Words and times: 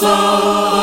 masomosomo. 0.00 0.77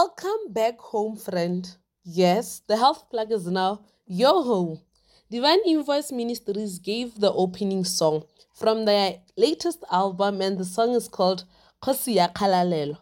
Welcome 0.00 0.52
back 0.52 0.78
home, 0.78 1.16
friend. 1.16 1.68
Yes, 2.04 2.62
the 2.68 2.76
health 2.76 3.10
plug 3.10 3.32
is 3.32 3.48
now 3.48 3.80
your 4.06 4.44
home. 4.44 4.80
Divine 5.28 5.58
Invoice 5.66 6.12
Ministries 6.12 6.78
gave 6.78 7.18
the 7.18 7.32
opening 7.32 7.82
song 7.82 8.22
from 8.54 8.84
their 8.84 9.16
latest 9.36 9.82
album, 9.90 10.40
and 10.40 10.56
the 10.56 10.64
song 10.64 10.92
is 10.92 11.08
called 11.08 11.42
Kosiya 11.82 12.32
Kalalelo. 12.32 12.98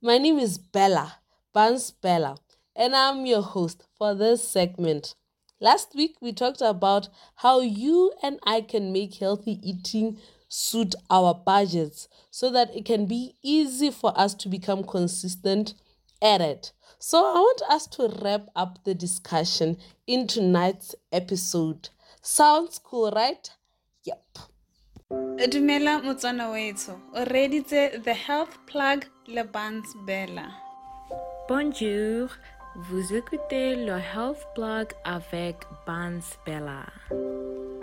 My 0.00 0.16
name 0.16 0.38
is 0.38 0.56
Bella, 0.56 1.16
Bans 1.52 1.90
Bella, 1.90 2.38
and 2.74 2.96
I'm 2.96 3.26
your 3.26 3.42
host 3.42 3.86
for 3.98 4.14
this 4.14 4.48
segment. 4.48 5.16
Last 5.60 5.94
week, 5.94 6.16
we 6.22 6.32
talked 6.32 6.62
about 6.62 7.10
how 7.34 7.60
you 7.60 8.14
and 8.22 8.38
I 8.42 8.62
can 8.62 8.90
make 8.90 9.16
healthy 9.16 9.60
eating 9.62 10.16
suit 10.48 10.94
our 11.10 11.34
budgets 11.34 12.08
so 12.30 12.50
that 12.52 12.74
it 12.74 12.86
can 12.86 13.04
be 13.04 13.34
easy 13.42 13.90
for 13.90 14.18
us 14.18 14.32
to 14.36 14.48
become 14.48 14.82
consistent 14.82 15.74
at 16.21 16.41
it. 16.41 16.71
So, 16.99 17.17
I 17.19 17.33
want 17.39 17.61
us 17.69 17.87
to 17.87 18.07
wrap 18.21 18.47
up 18.55 18.83
the 18.83 18.93
discussion 18.93 19.77
in 20.07 20.27
tonight's 20.27 20.95
episode. 21.11 21.89
Sounds 22.21 22.79
cool, 22.79 23.11
right? 23.11 23.49
Yep. 24.03 24.23
dumela 25.49 26.01
motswana 26.01 26.49
wetsho 26.49 26.93
o 27.13 27.25
reditse 27.25 28.03
the 28.03 28.13
health 28.13 28.57
plug 28.65 29.05
le 29.27 29.43
bans 29.43 29.85
bella 30.05 30.63
Bonjour, 31.49 32.29
vous 32.75 33.13
écoutez 33.13 33.75
le 33.75 33.99
Health 33.99 34.47
Blog 34.55 34.93
avec 35.03 35.57
Bans 35.85 36.37
Bella. 36.45 36.85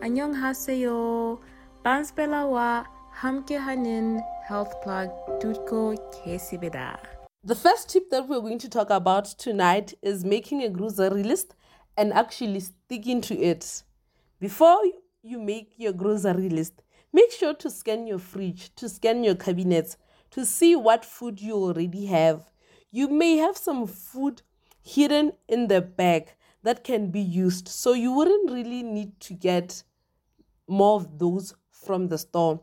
안녕하세요. 0.01 1.39
Bans 1.85 2.11
Bella 2.15 2.47
wa 2.47 2.85
함께 3.13 3.57
하는 3.57 4.19
Health 4.49 4.73
Blog 4.83 5.11
듣고 5.41 5.95
계십니다. 6.25 6.99
The 7.46 7.54
first 7.54 7.90
tip 7.90 8.10
that 8.10 8.28
we're 8.28 8.40
going 8.40 8.58
to 8.58 8.70
talk 8.70 8.90
about 8.90 9.26
tonight 9.26 9.94
is 10.02 10.26
making 10.26 10.64
a 10.64 10.70
grocery 10.70 11.22
list 11.22 11.54
and 11.96 12.12
actually 12.12 12.60
sticking 12.62 13.22
to 13.22 13.40
it. 13.40 13.84
Before 14.40 14.82
you 15.22 15.38
make 15.38 15.76
your 15.78 15.94
grocery 15.94 16.50
list, 16.50 16.82
make 17.14 17.32
sure 17.32 17.54
to 17.54 17.70
scan 17.70 18.08
your 18.08 18.18
fridge, 18.18 18.74
to 18.78 18.90
scan 18.90 19.24
your 19.24 19.36
cabinets, 19.36 19.96
to 20.32 20.44
see 20.44 20.76
what 20.76 21.06
food 21.06 21.40
you 21.40 21.54
already 21.54 22.08
have. 22.08 22.50
You 22.90 23.10
may 23.10 23.38
have 23.38 23.58
some 23.58 23.86
food 23.86 24.42
hidden 24.82 25.34
in 25.48 25.68
the 25.68 25.82
bag 25.82 26.32
that 26.64 26.84
can 26.84 27.12
be 27.12 27.22
used, 27.22 27.68
so 27.68 27.94
you 27.94 28.12
wouldn't 28.12 28.50
really 28.50 28.82
need 28.82 29.20
to 29.20 29.36
get 29.36 29.84
more 30.68 30.96
of 30.96 31.20
those 31.20 31.54
from 31.70 32.08
the 32.08 32.18
store. 32.18 32.62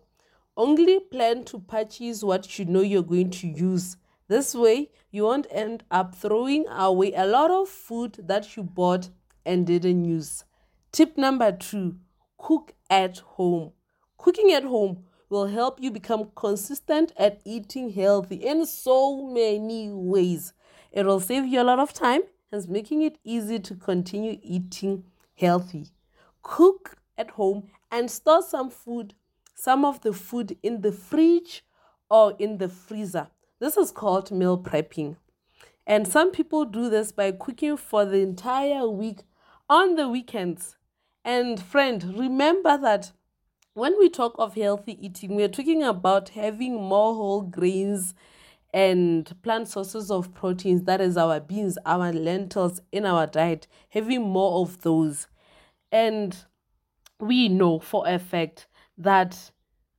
Only 0.57 0.99
plan 0.99 1.45
to 1.45 1.61
purchase 1.61 2.25
what 2.25 2.59
you 2.59 2.65
know 2.65 2.81
you're 2.81 3.05
going 3.05 3.31
to 3.31 3.47
use. 3.47 3.97
This 4.33 4.55
way, 4.55 4.89
you 5.11 5.25
won't 5.25 5.47
end 5.51 5.85
up 5.91 6.15
throwing 6.15 6.67
away 6.67 7.13
a 7.13 7.27
lot 7.27 7.51
of 7.51 7.69
food 7.69 8.15
that 8.19 8.57
you 8.57 8.63
bought 8.63 9.11
and 9.45 9.67
didn't 9.67 10.07
use. 10.07 10.45
Tip 10.91 11.19
number 11.19 11.53
two 11.53 11.97
cook 12.39 12.73
at 12.89 13.19
home. 13.19 13.73
Cooking 14.17 14.51
at 14.53 14.65
home 14.65 15.05
will 15.29 15.49
help 15.49 15.83
you 15.83 15.91
become 15.91 16.31
consistent 16.35 17.13
at 17.19 17.43
eating 17.45 17.91
healthy 17.91 18.37
in 18.37 18.65
so 18.65 19.27
many 19.27 19.91
ways. 19.91 20.55
It 20.93 21.05
will 21.05 21.21
save 21.21 21.45
you 21.45 21.61
a 21.61 21.69
lot 21.71 21.79
of 21.79 21.93
time, 21.93 22.23
hence 22.51 22.67
making 22.67 23.03
it 23.03 23.19
easy 23.25 23.59
to 23.59 23.75
continue 23.75 24.39
eating 24.43 25.05
healthy. 25.35 25.89
Cook 26.41 26.97
at 27.19 27.33
home 27.33 27.65
and 27.91 28.11
store 28.11 28.41
some 28.41 28.71
food, 28.71 29.13
some 29.55 29.85
of 29.85 30.01
the 30.01 30.15
food 30.15 30.57
in 30.63 30.81
the 30.81 30.91
fridge 30.91 31.67
or 32.09 32.35
in 32.39 32.57
the 32.57 32.71
freezer. 32.71 33.29
This 33.63 33.77
is 33.77 33.93
called 33.93 34.33
meal 34.33 34.59
prepping. 34.59 35.19
And 35.87 36.09
some 36.09 36.33
people 36.33 36.65
do 36.65 36.91
this 36.91 37.13
by 37.13 37.31
cooking 37.31 37.77
for 37.77 38.05
the 38.05 38.19
entire 38.19 38.89
week 38.89 39.21
on 39.71 39.95
the 39.95 40.09
weekends. 40.09 40.75
And 41.25 41.63
friend, 41.63 42.19
remember 42.19 42.77
that 42.79 43.13
when 43.75 43.97
we 44.01 44.11
talk 44.11 44.35
of 44.37 44.57
healthy 44.57 44.99
eating, 45.01 45.37
we're 45.37 45.47
talking 45.47 45.85
about 45.85 46.31
having 46.31 46.75
more 46.75 47.15
whole 47.15 47.43
grains 47.43 48.15
and 48.75 49.33
plant 49.45 49.69
sources 49.69 50.11
of 50.11 50.35
proteins. 50.35 50.83
That 50.83 51.01
is 51.01 51.17
our 51.17 51.39
beans, 51.39 51.79
our 51.87 52.13
lentils 52.13 52.81
in 52.91 53.07
our 53.07 53.29
diet, 53.29 53.69
having 53.91 54.23
more 54.23 54.63
of 54.63 54.81
those. 54.81 55.29
And 55.93 56.37
we 57.21 57.49
know 57.49 57.79
for 57.79 58.09
a 58.09 58.19
fact 58.19 58.67
that 58.99 59.53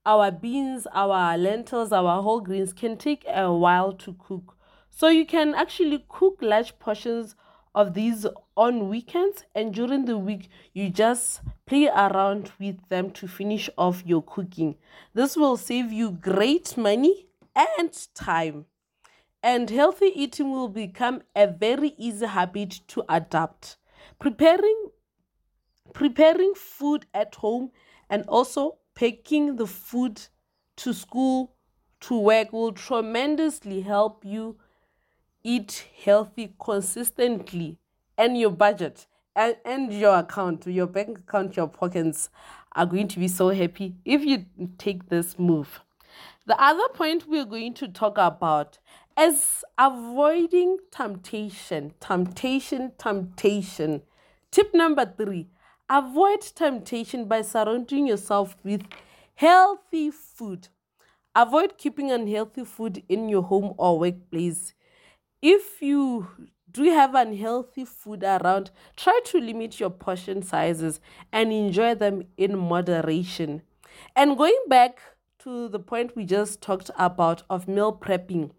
our 0.05 0.31
beans, 0.31 0.87
our 0.93 1.37
lentils, 1.37 1.91
our 1.91 2.21
whole 2.21 2.41
grains 2.41 2.73
can 2.73 2.97
take 2.97 3.25
a 3.27 3.51
while 3.51 3.93
to 3.93 4.13
cook. 4.13 4.57
So 4.89 5.07
you 5.07 5.25
can 5.25 5.55
actually 5.55 6.05
cook 6.09 6.37
large 6.41 6.77
portions 6.79 7.35
of 7.75 7.93
these 7.93 8.25
on 8.55 8.89
weekends 8.89 9.43
and 9.55 9.73
during 9.73 10.05
the 10.05 10.17
week 10.17 10.49
you 10.73 10.89
just 10.89 11.41
play 11.65 11.87
around 11.87 12.51
with 12.59 12.77
them 12.89 13.09
to 13.11 13.27
finish 13.27 13.69
off 13.77 14.03
your 14.05 14.21
cooking. 14.21 14.75
This 15.13 15.35
will 15.35 15.57
save 15.57 15.91
you 15.91 16.11
great 16.11 16.77
money 16.77 17.27
and 17.55 18.07
time. 18.13 18.65
And 19.41 19.69
healthy 19.69 20.11
eating 20.15 20.51
will 20.51 20.69
become 20.69 21.21
a 21.35 21.47
very 21.47 21.95
easy 21.97 22.27
habit 22.27 22.81
to 22.89 23.03
adapt. 23.09 23.77
Preparing 24.19 24.89
preparing 25.93 26.53
food 26.55 27.05
at 27.13 27.35
home 27.35 27.71
and 28.09 28.23
also 28.27 28.77
taking 28.95 29.55
the 29.55 29.67
food 29.67 30.21
to 30.77 30.93
school 30.93 31.55
to 32.01 32.19
work 32.19 32.51
will 32.51 32.71
tremendously 32.73 33.81
help 33.81 34.25
you 34.25 34.57
eat 35.43 35.85
healthy 36.03 36.53
consistently. 36.59 37.77
And 38.17 38.37
your 38.37 38.51
budget 38.51 39.07
and, 39.35 39.55
and 39.65 39.91
your 39.91 40.17
account 40.19 40.67
your 40.67 40.87
bank 40.87 41.19
account 41.19 41.57
your 41.57 41.67
pockets 41.67 42.29
are 42.75 42.85
going 42.85 43.07
to 43.07 43.19
be 43.19 43.27
so 43.27 43.49
happy 43.49 43.95
if 44.05 44.23
you 44.23 44.45
take 44.77 45.09
this 45.09 45.37
move. 45.39 45.81
The 46.45 46.61
other 46.61 46.87
point 46.93 47.27
we're 47.27 47.45
going 47.45 47.73
to 47.75 47.87
talk 47.87 48.17
about 48.17 48.79
is 49.19 49.63
avoiding 49.77 50.77
temptation 50.91 51.93
temptation 51.99 52.91
temptation. 52.97 54.03
Tip 54.51 54.73
number 54.73 55.11
three 55.17 55.47
avoid 55.93 56.41
temptation 56.41 57.25
by 57.25 57.41
surrounding 57.41 58.07
yourself 58.07 58.55
with 58.63 58.83
healthy 59.35 60.09
food 60.11 60.67
avoid 61.35 61.77
keeping 61.77 62.11
unhealthy 62.11 62.63
food 62.63 63.03
in 63.07 63.29
your 63.29 63.43
home 63.43 63.73
or 63.77 63.99
workplace 63.99 64.73
if 65.41 65.81
you 65.81 66.27
do 66.73 66.83
have 66.85 67.13
unhealthy 67.15 67.85
food 67.85 68.23
around, 68.23 68.71
try 68.97 69.19
to 69.25 69.39
limit 69.39 69.79
your 69.79 69.89
portion 69.89 70.41
sizes 70.41 70.99
and 71.31 71.53
enjoy 71.53 71.93
them 71.95 72.23
in 72.35 72.57
moderation. 72.57 73.61
And 74.15 74.37
going 74.37 74.57
back 74.67 74.99
to 75.39 75.67
the 75.67 75.79
point 75.79 76.15
we 76.15 76.25
just 76.25 76.61
talked 76.61 76.89
about 76.97 77.43
of 77.49 77.67
meal 77.67 77.93
prepping, 77.93 78.51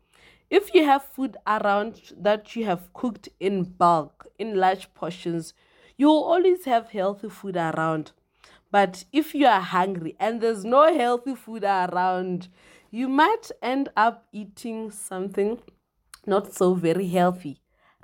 if 0.49 0.73
you 0.75 0.85
have 0.85 1.03
food 1.03 1.37
around 1.47 2.13
that 2.17 2.55
you 2.55 2.65
have 2.67 2.93
cooked 2.93 3.29
in 3.41 3.65
bulk, 3.65 4.27
in 4.39 4.57
large 4.57 4.93
portions, 4.95 5.55
you 5.96 6.08
will 6.08 6.25
always 6.25 6.64
have 6.64 6.91
healthy 6.91 7.29
food 7.29 7.56
around. 7.56 8.12
But 8.70 9.05
if 9.12 9.35
you 9.35 9.46
are 9.46 9.61
hungry 9.61 10.17
and 10.19 10.41
there's 10.41 10.64
no 10.64 10.93
healthy 10.93 11.35
food 11.35 11.64
around, 11.64 12.49
you 12.91 13.08
might 13.08 13.50
end 13.62 13.88
up 13.96 14.26
eating 14.32 14.91
something 14.91 15.61
not 16.26 16.52
so 16.52 16.75
very 16.75 17.08
healthy, 17.08 17.61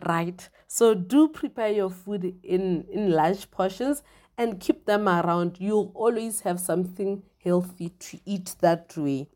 right? 0.07 0.49
So 0.67 0.95
do 0.95 1.29
prepare 1.29 1.73
your 1.73 1.91
food 1.91 2.37
in, 2.43 2.85
in 2.93 3.11
large 3.11 3.51
portions 3.51 4.03
and 4.39 4.61
keep 4.61 4.87
them 4.87 5.09
around. 5.09 5.57
You'll 5.59 5.93
always 5.95 6.41
have 6.41 6.61
something 6.61 7.23
healthy 7.43 7.91
to 7.91 8.21
eat 8.25 8.55
that 8.61 8.97
way. 8.97 9.29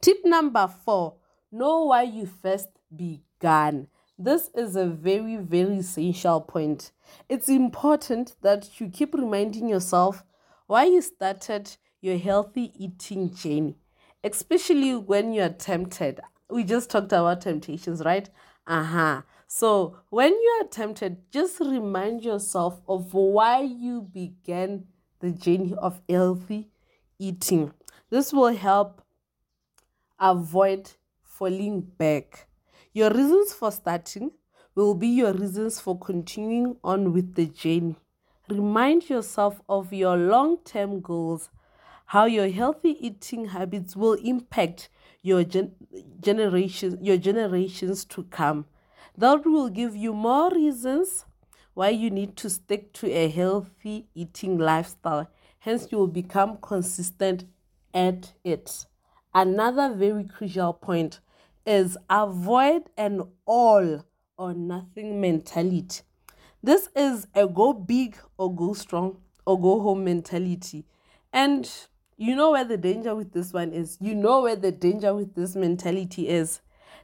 Tip 0.00 0.18
number 0.24 0.68
four 0.84 1.16
know 1.52 1.84
why 1.86 2.02
you 2.02 2.26
first 2.26 2.68
began. 2.94 3.88
This 4.18 4.48
is 4.54 4.76
a 4.76 4.86
very, 4.86 5.36
very 5.36 5.78
essential 5.78 6.40
point. 6.40 6.92
It's 7.28 7.50
important 7.50 8.34
that 8.40 8.80
you 8.80 8.88
keep 8.88 9.14
reminding 9.14 9.68
yourself 9.68 10.24
why 10.66 10.86
you 10.86 11.02
started 11.02 11.76
your 12.00 12.16
healthy 12.16 12.72
eating 12.82 13.34
journey, 13.34 13.76
especially 14.24 14.96
when 14.96 15.34
you're 15.34 15.50
tempted. 15.50 16.20
We 16.48 16.64
just 16.64 16.88
talked 16.88 17.12
about 17.12 17.42
temptations, 17.42 18.02
right? 18.06 18.30
Uh 18.66 18.84
huh. 18.84 19.22
So, 19.48 19.98
when 20.08 20.32
you 20.32 20.60
are 20.62 20.68
tempted, 20.68 21.30
just 21.30 21.60
remind 21.60 22.24
yourself 22.24 22.80
of 22.88 23.12
why 23.12 23.60
you 23.60 24.00
began 24.00 24.86
the 25.20 25.30
journey 25.30 25.74
of 25.76 26.00
healthy 26.08 26.70
eating. 27.18 27.72
This 28.08 28.32
will 28.32 28.54
help 28.56 29.02
avoid 30.18 30.92
falling 31.22 31.82
back. 31.82 32.48
Your 32.96 33.10
reasons 33.10 33.52
for 33.52 33.70
starting 33.70 34.30
will 34.74 34.94
be 34.94 35.08
your 35.08 35.34
reasons 35.34 35.78
for 35.78 35.98
continuing 35.98 36.78
on 36.82 37.12
with 37.12 37.34
the 37.34 37.44
journey. 37.44 37.96
Remind 38.48 39.10
yourself 39.10 39.60
of 39.68 39.92
your 39.92 40.16
long 40.16 40.56
term 40.64 41.02
goals, 41.02 41.50
how 42.06 42.24
your 42.24 42.48
healthy 42.48 42.96
eating 43.06 43.48
habits 43.48 43.96
will 43.96 44.14
impact 44.14 44.88
your 45.20 45.44
gen- 45.44 45.74
generations, 46.22 46.96
your 47.02 47.18
generations 47.18 48.06
to 48.06 48.22
come. 48.22 48.64
That 49.18 49.44
will 49.44 49.68
give 49.68 49.94
you 49.94 50.14
more 50.14 50.50
reasons 50.50 51.26
why 51.74 51.90
you 51.90 52.08
need 52.08 52.34
to 52.38 52.48
stick 52.48 52.94
to 52.94 53.12
a 53.12 53.28
healthy 53.28 54.06
eating 54.14 54.56
lifestyle. 54.56 55.28
Hence, 55.58 55.88
you 55.90 55.98
will 55.98 56.06
become 56.06 56.56
consistent 56.62 57.44
at 57.92 58.32
it. 58.42 58.86
Another 59.34 59.92
very 59.92 60.24
crucial 60.24 60.72
point 60.72 61.20
is 61.66 61.98
avoid 62.08 62.84
an 62.96 63.22
all 63.44 64.04
or 64.38 64.54
nothing 64.54 65.20
mentality. 65.20 66.02
This 66.62 66.88
is 66.96 67.26
a 67.34 67.46
go 67.46 67.72
big 67.72 68.16
or 68.38 68.54
go 68.54 68.72
strong 68.72 69.18
or 69.44 69.60
go 69.60 69.80
home 69.80 70.04
mentality. 70.04 70.84
And 71.32 71.70
you 72.16 72.34
know 72.34 72.52
where 72.52 72.64
the 72.64 72.76
danger 72.76 73.14
with 73.14 73.32
this 73.32 73.52
one 73.52 73.72
is. 73.72 73.98
You 74.00 74.14
know 74.14 74.42
where 74.42 74.56
the 74.56 74.72
danger 74.72 75.14
with 75.14 75.34
this 75.34 75.54
mentality 75.54 76.28
is. 76.28 76.60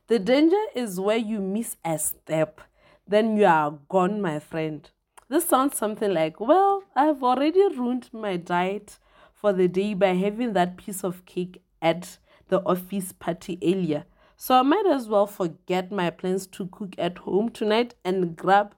The 0.08 0.18
danger 0.18 0.62
is 0.74 0.98
where 0.98 1.16
you 1.16 1.40
miss 1.40 1.76
a 1.84 1.98
step, 1.98 2.60
then 3.06 3.36
you 3.36 3.44
are 3.46 3.78
gone, 3.88 4.20
my 4.20 4.38
friend. 4.38 4.88
This 5.28 5.44
sounds 5.44 5.76
something 5.76 6.12
like, 6.12 6.40
well, 6.40 6.82
I've 6.94 7.22
already 7.22 7.60
ruined 7.60 8.10
my 8.12 8.36
diet 8.36 8.98
for 9.32 9.52
the 9.52 9.68
day 9.68 9.94
by 9.94 10.14
having 10.14 10.52
that 10.54 10.76
piece 10.76 11.04
of 11.04 11.24
cake 11.24 11.62
at 11.80 12.18
the 12.48 12.60
office 12.64 13.12
party 13.12 13.58
earlier. 13.62 14.04
So 14.36 14.58
I 14.58 14.62
might 14.62 14.86
as 14.86 15.08
well 15.08 15.26
forget 15.26 15.92
my 15.92 16.10
plans 16.10 16.46
to 16.48 16.66
cook 16.66 16.94
at 16.98 17.18
home 17.18 17.50
tonight 17.50 17.94
and 18.04 18.36
grab 18.36 18.74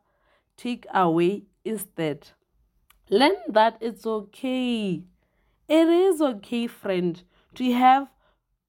takeaway 0.58 1.44
instead. 1.64 2.28
Learn 3.10 3.36
that 3.48 3.78
it's 3.80 4.06
okay. 4.06 5.04
It 5.68 5.88
is 5.88 6.20
okay, 6.20 6.66
friend, 6.66 7.22
to 7.54 7.72
have 7.72 8.10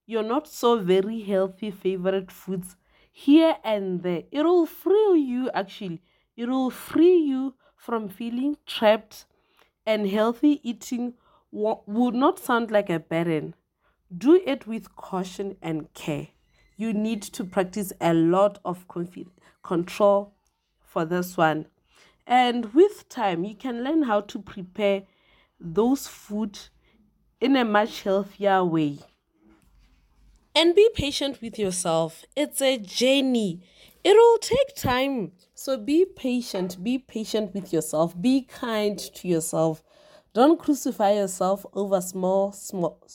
your 0.06 0.22
not 0.22 0.48
so 0.48 0.78
very 0.78 1.20
healthy 1.22 1.70
favorite 1.70 2.30
foods 2.30 2.76
here 3.12 3.56
and 3.64 4.02
there. 4.02 4.22
It 4.30 4.42
will 4.42 4.66
free 4.66 5.20
you, 5.20 5.50
actually. 5.52 6.02
It 6.36 6.48
will 6.48 6.70
free 6.70 7.16
you 7.16 7.54
from 7.76 8.08
feeling 8.08 8.56
trapped, 8.66 9.26
and 9.84 10.08
healthy 10.08 10.60
eating 10.62 11.14
would 11.50 12.14
not 12.14 12.38
sound 12.38 12.70
like 12.70 12.90
a 12.90 13.00
burden. 13.00 13.54
Do 14.16 14.40
it 14.44 14.66
with 14.66 14.94
caution 14.96 15.56
and 15.62 15.92
care 15.94 16.28
you 16.76 16.92
need 16.92 17.22
to 17.22 17.44
practice 17.44 17.92
a 18.00 18.12
lot 18.12 18.58
of 18.64 18.86
control 19.62 20.34
for 20.80 21.04
this 21.04 21.36
one. 21.36 21.66
And 22.26 22.74
with 22.74 23.08
time, 23.08 23.44
you 23.44 23.54
can 23.54 23.84
learn 23.84 24.02
how 24.02 24.20
to 24.22 24.38
prepare 24.38 25.02
those 25.60 26.06
food 26.06 26.58
in 27.40 27.56
a 27.56 27.64
much 27.64 28.02
healthier 28.02 28.64
way. 28.64 28.98
And 30.54 30.74
be 30.74 30.88
patient 30.94 31.40
with 31.42 31.58
yourself. 31.58 32.24
It's 32.34 32.62
a 32.62 32.78
journey. 32.78 33.62
It 34.02 34.14
will 34.14 34.38
take 34.38 34.74
time. 34.74 35.32
So 35.54 35.76
be 35.76 36.04
patient. 36.04 36.82
Be 36.82 36.98
patient 36.98 37.54
with 37.54 37.72
yourself. 37.72 38.20
Be 38.20 38.42
kind 38.42 38.98
to 38.98 39.28
yourself. 39.28 39.82
Don't 40.32 40.58
crucify 40.58 41.12
yourself 41.12 41.64
over 41.74 42.00
small, 42.00 42.52
small, 42.52 43.06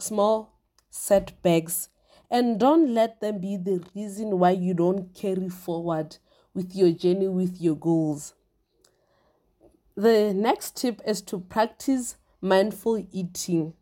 small 0.00 0.60
setbacks 0.90 1.88
and 2.30 2.58
don't 2.58 2.92
let 2.92 3.20
them 3.20 3.40
be 3.40 3.56
the 3.56 3.84
reason 3.94 4.38
why 4.38 4.50
you 4.50 4.74
don't 4.74 5.14
carry 5.14 5.48
forward 5.48 6.16
with 6.54 6.74
your 6.74 6.90
journey, 6.90 7.28
with 7.28 7.60
your 7.60 7.76
goals. 7.76 8.34
The 9.96 10.32
next 10.34 10.76
tip 10.76 11.00
is 11.06 11.22
to 11.22 11.38
practice 11.38 12.16
mindful 12.40 13.06
eating. 13.12 13.74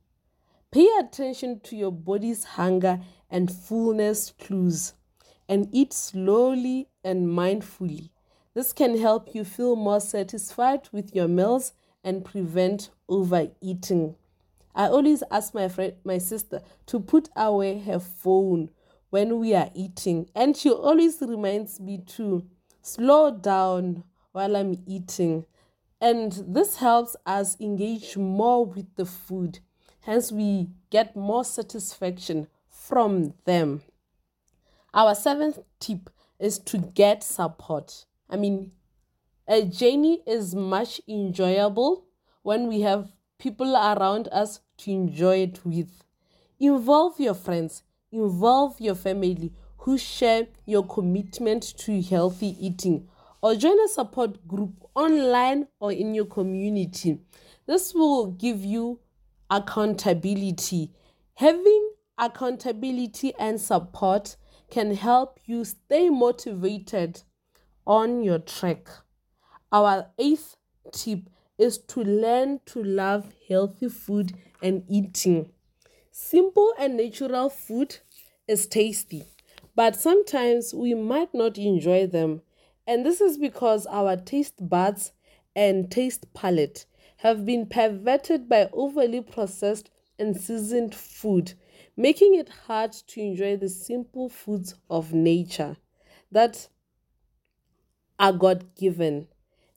Pay 0.71 0.89
attention 0.99 1.61
to 1.61 1.77
your 1.77 1.93
body's 1.93 2.45
hunger 2.45 3.01
and 3.31 3.51
fullness 3.51 4.33
clues 4.39 4.95
and 5.49 5.69
eat 5.73 5.93
slowly 5.93 6.89
and 7.03 7.27
mindfully. 7.29 8.11
This 8.55 8.73
can 8.73 8.99
help 8.99 9.35
you 9.35 9.45
feel 9.45 9.77
more 9.77 10.01
satisfied 10.01 10.89
with 10.93 11.15
your 11.15 11.29
meals 11.29 11.73
and 12.03 12.25
prevent 12.25 12.91
overeating. 13.09 14.17
I 14.75 14.89
always 14.89 15.23
ask 15.31 15.55
my 15.55 15.69
friend, 15.69 15.95
my 16.05 16.19
sister, 16.19 16.61
to 16.87 17.01
put 17.01 17.29
away 17.37 17.79
her 17.81 18.01
phone 18.01 18.71
when 19.11 19.39
we 19.39 19.55
are 19.55 19.71
eating, 19.75 20.29
and 20.35 20.57
she 20.57 20.71
always 20.71 21.21
reminds 21.21 21.79
me 21.79 21.99
to 22.17 22.45
slow 22.83 23.31
down 23.31 24.03
while 24.33 24.57
I'm 24.57 24.83
eating. 24.87 25.47
And 26.01 26.33
this 26.49 26.77
helps 26.77 27.15
us 27.25 27.57
engage 27.61 28.17
more 28.17 28.67
with 28.67 28.95
the 28.97 29.07
food. 29.07 29.61
Hence, 30.01 30.33
we 30.33 30.69
get 30.91 31.15
more 31.15 31.45
satisfaction 31.45 32.49
from 32.69 33.35
them. 33.45 33.83
Our 34.93 35.15
seventh 35.15 35.61
tip 35.79 36.11
is 36.39 36.59
to 36.59 36.79
get 36.79 37.23
support. 37.23 38.05
I 38.29 38.37
mean, 38.37 38.73
a 39.47 39.63
journey 39.63 40.23
is 40.27 40.55
much 40.55 41.01
enjoyable 41.09 42.07
when 42.43 42.67
we 42.67 42.81
have 42.81 43.13
people 43.39 43.77
around 43.77 44.29
us 44.33 44.61
to 44.79 44.91
enjoy 44.91 45.39
it 45.39 45.61
with. 45.65 46.05
Involve 46.59 47.19
your 47.21 47.35
friends, 47.35 47.83
involve 48.13 48.81
your 48.81 48.95
family 48.95 49.53
who 49.79 49.99
share 49.99 50.47
your 50.65 50.87
commitment 50.87 51.63
to 51.79 52.01
healthy 52.01 52.57
eating, 52.59 53.09
or 53.43 53.55
join 53.55 53.79
a 53.81 53.89
support 53.89 54.49
group 54.49 54.73
online 54.95 55.67
or 55.79 55.93
in 55.93 56.15
your 56.15 56.25
community. 56.25 57.19
This 57.67 57.93
will 57.93 58.29
give 58.29 58.65
you 58.65 59.01
accountability. 59.51 60.93
Having 61.35 61.91
accountability 62.17 63.35
and 63.39 63.61
support 63.61 64.37
can 64.71 64.95
help 64.95 65.39
you 65.45 65.65
stay 65.65 66.09
motivated 66.09 67.23
on 67.87 68.23
your 68.23 68.39
track. 68.39 68.89
Our 69.71 70.07
eighth 70.19 70.57
tip 70.93 71.29
is 71.59 71.79
to 71.79 72.03
learn 72.03 72.61
to 72.67 72.83
love 72.83 73.33
healthy 73.49 73.89
food 73.89 74.33
and 74.65 74.83
eating. 74.89 75.53
Simple 76.11 76.75
and 76.77 76.97
natural 76.97 77.49
food 77.49 77.99
is 78.49 78.67
tasty, 78.67 79.25
but 79.77 79.95
sometimes 79.95 80.75
we 80.75 80.95
might 80.95 81.33
not 81.33 81.57
enjoy 81.59 82.09
them. 82.09 82.43
And 82.87 83.07
this 83.07 83.21
is 83.21 83.39
because 83.39 83.87
our 83.87 84.17
taste 84.17 84.69
buds 84.69 85.13
and 85.55 85.89
taste 85.91 86.35
palate 86.35 86.87
have 87.19 87.47
been 87.47 87.67
perverted 87.67 88.49
by 88.49 88.69
overly 88.73 89.21
processed 89.21 89.89
and 90.19 90.37
seasoned 90.37 90.95
food, 90.95 91.55
making 91.97 92.35
it 92.35 92.49
hard 92.67 92.93
to 92.93 93.21
enjoy 93.21 93.57
the 93.57 93.69
simple 93.69 94.29
foods 94.29 94.75
of 94.91 95.13
nature. 95.13 95.77
that 96.35 96.69
are 98.19 98.33
God 98.33 98.75
given. 98.75 99.29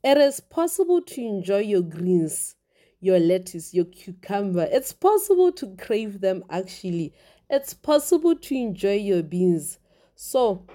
It 0.03 0.17
is 0.17 0.39
possible 0.39 1.01
to 1.01 1.21
enjoy 1.21 1.59
your 1.59 1.81
greens, 1.81 2.55
your 2.99 3.19
lettuce, 3.19 3.73
your 3.73 3.85
cucumber. 3.85 4.67
It's 4.71 4.93
possible 4.93 5.51
to 5.53 5.75
crave 5.77 6.21
them 6.21 6.43
actually. 6.49 7.13
It's 7.49 7.73
possible 7.73 8.35
to 8.35 8.55
enjoy 8.55 8.95
your 8.95 9.23
beans. 9.23 9.79
So, 10.15 10.65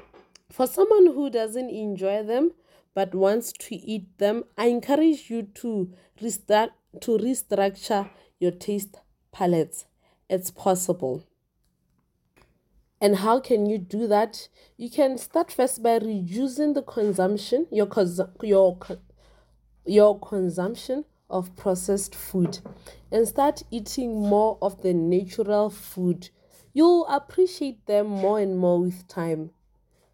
for 0.50 0.66
someone 0.66 1.06
who 1.06 1.30
doesn't 1.30 1.70
enjoy 1.70 2.22
them 2.22 2.52
but 2.94 3.14
wants 3.14 3.52
to 3.52 3.74
eat 3.74 4.18
them, 4.18 4.44
I 4.56 4.66
encourage 4.66 5.30
you 5.30 5.42
to 5.54 5.92
restart 6.20 6.70
to 7.00 7.18
restructure 7.18 8.10
your 8.38 8.50
taste 8.50 8.96
palates. 9.32 9.86
It's 10.28 10.50
possible. 10.50 11.24
And 13.00 13.16
how 13.16 13.40
can 13.40 13.66
you 13.66 13.78
do 13.78 14.06
that? 14.06 14.48
You 14.76 14.88
can 14.88 15.18
start 15.18 15.50
first 15.50 15.82
by 15.82 15.96
reducing 15.96 16.74
the 16.74 16.82
consumption, 16.82 17.66
your 17.70 17.86
cons- 17.86 18.20
your 18.42 18.78
your 19.84 20.20
consumption 20.20 21.04
of 21.32 21.56
processed 21.56 22.14
food 22.14 22.60
and 23.10 23.26
start 23.26 23.62
eating 23.70 24.20
more 24.20 24.58
of 24.62 24.82
the 24.82 24.92
natural 24.92 25.70
food. 25.70 26.30
You'll 26.72 27.06
appreciate 27.06 27.86
them 27.86 28.06
more 28.06 28.38
and 28.38 28.58
more 28.58 28.80
with 28.80 29.08
time. 29.08 29.50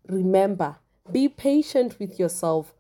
Remember, 0.09 0.77
be 1.13 1.29
patient 1.29 1.99
with 1.99 2.19
yourself 2.19 2.73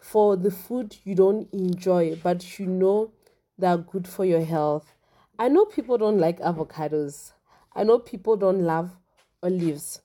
for 0.00 0.36
the 0.36 0.50
food 0.50 0.96
you 1.04 1.14
don't 1.14 1.52
enjoy, 1.52 2.16
but 2.22 2.58
you 2.58 2.66
know 2.66 3.12
they're 3.58 3.76
good 3.76 4.06
for 4.06 4.24
your 4.24 4.44
health. 4.44 4.94
I 5.38 5.48
know 5.48 5.64
people 5.64 5.98
don't 5.98 6.18
like 6.18 6.40
avocados. 6.40 7.32
I 7.74 7.84
know 7.84 7.98
people 7.98 8.36
don't 8.36 8.62
love 8.62 8.96
olives. 9.42 10.00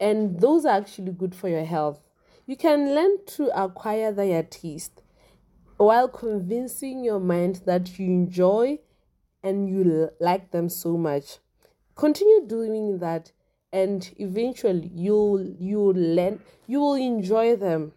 And 0.00 0.40
those 0.40 0.64
are 0.64 0.76
actually 0.76 1.12
good 1.12 1.34
for 1.34 1.48
your 1.48 1.64
health. 1.64 2.00
You 2.46 2.56
can 2.56 2.94
learn 2.94 3.24
to 3.26 3.50
acquire 3.60 4.12
their 4.12 4.42
taste 4.42 5.02
while 5.76 6.08
convincing 6.08 7.04
your 7.04 7.20
mind 7.20 7.62
that 7.66 7.98
you 7.98 8.06
enjoy 8.06 8.78
and 9.42 9.68
you 9.68 10.10
like 10.20 10.50
them 10.50 10.68
so 10.68 10.96
much. 10.96 11.38
Continue 11.94 12.46
doing 12.46 12.98
that 12.98 13.32
and 13.72 14.14
eventually 14.18 14.90
you'll 14.94 15.54
you'll 15.58 15.94
learn 15.94 16.40
you 16.66 16.80
will 16.80 16.94
enjoy 16.94 17.56
them. 17.56 17.92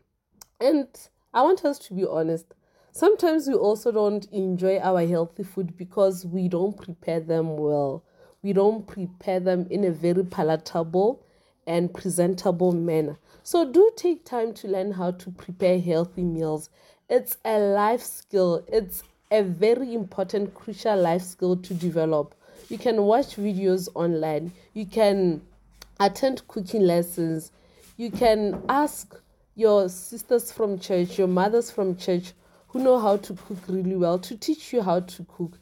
And 0.60 0.88
I 1.34 1.42
want 1.44 1.64
us 1.64 1.80
to 1.80 1.94
be 1.94 2.06
honest. 2.06 2.54
Sometimes 2.92 3.48
we 3.48 3.54
also 3.54 3.92
don't 3.92 4.26
enjoy 4.32 4.80
our 4.80 5.06
healthy 5.06 5.44
food 5.44 5.78
because 5.78 6.26
we 6.26 6.50
don't 6.50 6.76
prepare 6.76 7.20
them 7.20 7.56
well. 7.56 8.04
We 8.42 8.52
don't 8.54 8.86
prepare 8.86 9.40
them 9.40 9.68
in 9.70 9.84
a 9.84 9.92
very 9.92 10.24
palatable 10.26 11.24
and 11.68 11.94
presentable 11.94 12.72
manner. 12.72 13.20
So 13.44 13.72
do 13.72 13.92
take 13.96 14.26
time 14.26 14.54
to 14.56 14.68
learn 14.68 14.92
how 14.92 15.12
to 15.12 15.32
prepare 15.32 15.80
healthy 15.80 16.24
meals. 16.24 16.70
It's 17.10 17.38
a 17.44 17.58
life 17.58 18.04
skill. 18.04 18.64
It's 18.68 19.02
a 19.32 19.42
very 19.42 19.96
important 19.96 20.54
crucial 20.54 20.96
life 20.96 21.24
skill 21.24 21.58
to 21.58 21.74
develop. 21.74 22.36
You 22.70 22.78
can 22.78 23.02
watch 23.02 23.36
videos 23.36 23.90
online. 23.96 24.52
You 24.76 24.86
can 24.86 25.42
attend 26.00 26.48
cooking 26.48 26.84
lessons. 26.84 27.52
You 27.98 28.12
can 28.12 28.62
ask 28.70 29.16
your 29.56 29.90
sisters 29.90 30.52
from 30.52 30.78
church, 30.78 31.18
your 31.18 31.28
mothers 31.28 31.72
from 31.72 31.98
church 31.98 32.34
who 32.68 32.84
know 32.84 33.00
how 33.00 33.18
to 33.18 33.34
cook 33.34 33.58
really 33.68 33.96
well 33.96 34.20
to 34.20 34.38
teach 34.38 34.72
you 34.72 34.84
how 34.84 35.00
to 35.00 35.26
cook. 35.36 35.58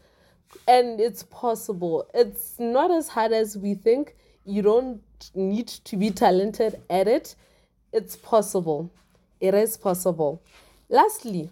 And 0.67 0.99
it's 0.99 1.23
possible. 1.23 2.09
It's 2.13 2.59
not 2.59 2.91
as 2.91 3.07
hard 3.07 3.31
as 3.31 3.57
we 3.57 3.73
think. 3.73 4.17
You 4.43 4.63
don't 4.63 5.01
need 5.33 5.69
to 5.69 5.95
be 5.95 6.11
talented 6.11 6.81
at 6.89 7.07
it. 7.07 7.35
It's 7.93 8.17
possible. 8.17 8.91
It 9.39 9.53
is 9.53 9.77
possible. 9.77 10.41
Lastly, 10.89 11.49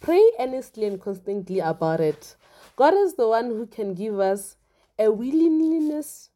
pray 0.00 0.30
earnestly 0.38 0.86
and 0.86 1.00
constantly 1.00 1.58
about 1.58 2.00
it. 2.00 2.36
God 2.76 2.94
is 2.94 3.14
the 3.14 3.26
one 3.26 3.46
who 3.46 3.66
can 3.66 3.94
give 3.94 4.20
us 4.20 4.56
a 4.98 5.10
willingness 5.10 6.30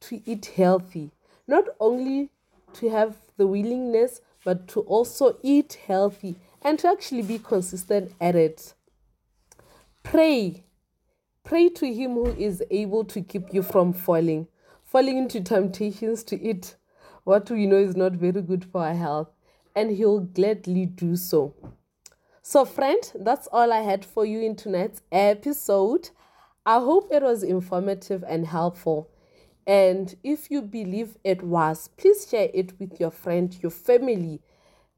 to 0.00 0.20
eat 0.28 0.46
healthy, 0.46 1.12
not 1.46 1.64
only 1.78 2.30
to 2.74 2.90
have 2.90 3.16
the 3.36 3.46
willingness, 3.46 4.20
but 4.44 4.66
to 4.68 4.80
also 4.80 5.38
eat 5.42 5.78
healthy 5.86 6.34
and 6.62 6.80
to 6.80 6.88
actually 6.88 7.22
be 7.22 7.38
consistent 7.38 8.12
at 8.20 8.34
it. 8.34 8.74
Pray. 10.02 10.64
Pray 11.44 11.68
to 11.68 11.86
Him 11.92 12.14
who 12.14 12.26
is 12.26 12.62
able 12.70 13.04
to 13.04 13.20
keep 13.20 13.54
you 13.54 13.62
from 13.62 13.92
falling, 13.92 14.48
falling 14.82 15.16
into 15.16 15.40
temptations 15.40 16.24
to 16.24 16.42
eat 16.42 16.74
what 17.22 17.48
we 17.50 17.66
know 17.66 17.76
is 17.76 17.94
not 17.94 18.12
very 18.12 18.42
good 18.42 18.64
for 18.64 18.84
our 18.84 18.94
health, 18.94 19.30
and 19.76 19.92
He'll 19.92 20.20
gladly 20.20 20.86
do 20.86 21.14
so. 21.14 21.54
So, 22.46 22.66
friend, 22.66 23.00
that's 23.14 23.46
all 23.46 23.72
I 23.72 23.80
had 23.80 24.04
for 24.04 24.26
you 24.26 24.42
in 24.42 24.54
tonight's 24.54 25.00
episode. 25.10 26.10
I 26.66 26.74
hope 26.74 27.08
it 27.10 27.22
was 27.22 27.42
informative 27.42 28.22
and 28.28 28.46
helpful. 28.46 29.08
And 29.66 30.14
if 30.22 30.50
you 30.50 30.60
believe 30.60 31.16
it 31.24 31.42
was, 31.42 31.88
please 31.96 32.28
share 32.28 32.50
it 32.52 32.78
with 32.78 33.00
your 33.00 33.10
friend, 33.10 33.56
your 33.62 33.70
family. 33.70 34.42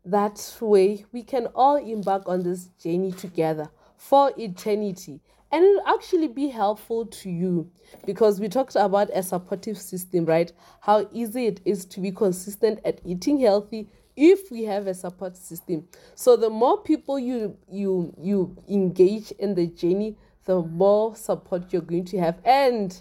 That 0.05 0.57
way, 0.61 1.05
we 1.13 1.23
can 1.23 1.47
all 1.55 1.77
embark 1.77 2.29
on 2.29 2.43
this 2.43 2.67
journey 2.83 3.13
together 3.13 3.71
for 3.97 4.33
eternity. 4.37 5.21
And 5.53 5.65
it'll 5.65 5.87
actually 5.87 6.29
be 6.29 6.49
helpful 6.49 7.07
to 7.07 7.31
you 7.31 7.71
because 8.05 8.41
we 8.41 8.49
talked 8.49 8.75
about 8.75 9.09
a 9.15 9.23
supportive 9.23 9.79
system, 9.79 10.25
right? 10.25 10.53
How 10.81 11.09
easy 11.13 11.47
it 11.47 11.61
is 11.65 11.85
to 11.87 12.01
be 12.01 12.11
consistent 12.11 12.81
at 12.85 13.01
eating 13.05 13.39
healthy 13.39 13.89
if 14.17 14.51
we 14.51 14.65
have 14.65 14.87
a 14.87 14.95
support 14.95 15.37
system. 15.37 15.87
So 16.15 16.37
the 16.37 16.51
more 16.51 16.83
people 16.83 17.19
you 17.19 17.57
you 17.71 18.15
you 18.19 18.57
engage 18.69 19.31
in 19.33 19.55
the 19.55 19.67
journey, 19.67 20.17
the 20.45 20.63
more 20.63 21.15
support 21.15 21.73
you're 21.73 21.83
going 21.83 22.07
to 22.07 22.19
have 22.19 22.39
and 22.45 23.01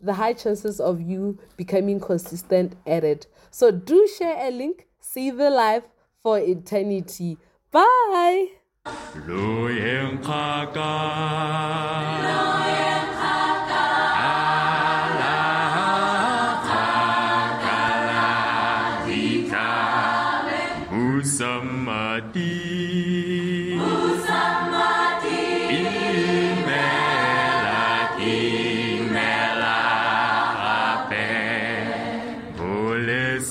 the 0.00 0.14
high 0.14 0.32
chances 0.32 0.80
of 0.80 1.00
you 1.00 1.38
becoming 1.56 2.00
consistent 2.00 2.74
at 2.86 3.04
it. 3.04 3.26
So 3.50 3.70
do 3.70 4.08
share 4.18 4.36
a 4.46 4.50
link, 4.50 4.86
see 5.00 5.30
the 5.30 5.50
life 5.50 5.84
for 6.22 6.38
eternity. 6.38 7.38
Bye. 7.70 8.48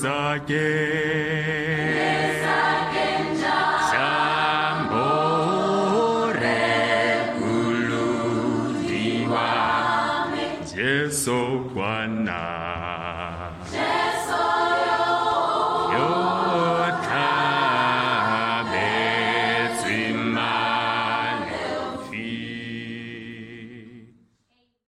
again. 0.06 1.75